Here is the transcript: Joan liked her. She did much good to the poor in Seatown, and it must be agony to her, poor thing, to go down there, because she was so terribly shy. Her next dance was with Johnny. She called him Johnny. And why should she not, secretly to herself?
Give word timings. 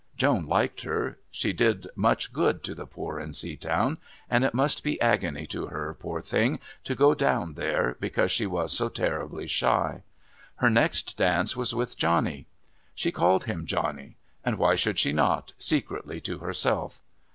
Joan 0.17 0.47
liked 0.47 0.81
her. 0.81 1.19
She 1.29 1.53
did 1.53 1.85
much 1.95 2.33
good 2.33 2.63
to 2.63 2.73
the 2.73 2.87
poor 2.87 3.19
in 3.19 3.33
Seatown, 3.33 3.99
and 4.31 4.43
it 4.43 4.55
must 4.55 4.83
be 4.83 4.99
agony 4.99 5.45
to 5.49 5.67
her, 5.67 5.93
poor 5.93 6.21
thing, 6.21 6.57
to 6.85 6.95
go 6.95 7.13
down 7.13 7.53
there, 7.53 7.97
because 7.99 8.31
she 8.31 8.47
was 8.47 8.73
so 8.75 8.89
terribly 8.89 9.45
shy. 9.45 10.01
Her 10.55 10.71
next 10.71 11.17
dance 11.17 11.55
was 11.55 11.75
with 11.75 11.99
Johnny. 11.99 12.47
She 12.95 13.11
called 13.11 13.43
him 13.43 13.67
Johnny. 13.67 14.17
And 14.43 14.57
why 14.57 14.73
should 14.73 14.97
she 14.97 15.13
not, 15.13 15.53
secretly 15.59 16.19
to 16.21 16.39
herself? 16.39 16.99